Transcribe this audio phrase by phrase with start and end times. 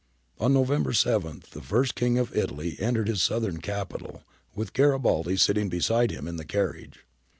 [0.39, 4.23] ^ On November 7 the first King of Italy entered his southern capital,
[4.55, 7.05] with Garibaldi sitting beside him in the carriage.